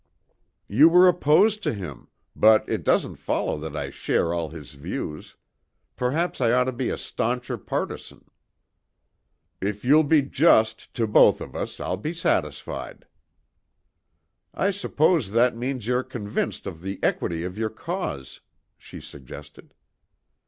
"You 0.67 0.89
were 0.89 1.07
opposed 1.07 1.61
to 1.61 1.75
him; 1.75 2.07
but 2.35 2.67
it 2.67 2.83
doesn't 2.83 3.17
follow 3.17 3.59
that 3.59 3.75
I 3.75 3.91
share 3.91 4.33
all 4.33 4.49
his 4.49 4.73
views. 4.73 5.35
Perhaps 5.95 6.41
I 6.41 6.51
ought 6.53 6.63
to 6.63 6.71
be 6.71 6.89
a 6.89 6.97
stauncher 6.97 7.59
partisan." 7.59 8.25
"If 9.61 9.85
you'll 9.85 10.03
be 10.03 10.23
just 10.23 10.91
to 10.95 11.05
both 11.05 11.39
of 11.39 11.55
us, 11.55 11.79
I'll 11.79 11.97
be 11.97 12.15
satisfied." 12.15 13.05
"I 14.55 14.71
suppose 14.71 15.29
that 15.33 15.55
means 15.55 15.85
you're 15.85 16.01
convinced 16.01 16.65
of 16.65 16.81
the 16.81 16.97
equity 17.03 17.43
of 17.43 17.55
your 17.59 17.69
cause," 17.69 18.41
she 18.79 19.01
suggested. 19.01 19.75